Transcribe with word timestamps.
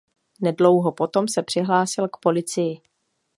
Nedlouho 0.41 0.91
potom 0.91 1.27
se 1.27 1.43
přihlásil 1.43 2.07
k 2.07 2.17
policii. 2.21 2.81